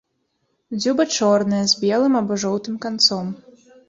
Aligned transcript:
Дзюба 0.79 1.03
чорная, 1.17 1.59
з 1.73 1.77
белым 1.83 2.13
або 2.21 2.39
жоўтым 2.45 2.79
канцом. 2.87 3.29